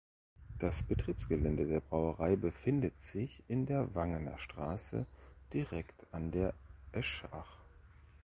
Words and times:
Das 0.57 0.81
Betriebsgelände 0.81 1.67
der 1.67 1.79
Brauerei 1.79 2.35
befindet 2.35 2.97
sich 2.97 3.43
in 3.47 3.67
der 3.67 3.93
Wangener 3.93 4.39
Straße, 4.39 5.05
direkt 5.53 6.07
an 6.11 6.31
der 6.31 6.55
Eschach. 6.91 7.59